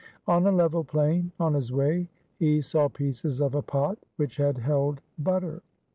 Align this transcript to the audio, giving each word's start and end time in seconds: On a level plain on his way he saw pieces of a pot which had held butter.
On 0.27 0.47
a 0.47 0.51
level 0.51 0.83
plain 0.83 1.31
on 1.39 1.53
his 1.53 1.71
way 1.71 2.09
he 2.39 2.59
saw 2.59 2.89
pieces 2.89 3.39
of 3.39 3.53
a 3.53 3.61
pot 3.61 3.99
which 4.15 4.37
had 4.37 4.57
held 4.57 4.99
butter. 5.19 5.61